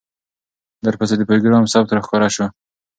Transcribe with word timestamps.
درپسې 0.85 1.15
د 1.17 1.21
پروګرام 1.29 1.63
ثبت 1.73 1.89
راښکاره 1.95 2.29
کوي، 2.35 2.45